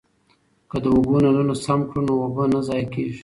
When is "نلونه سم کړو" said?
1.23-2.01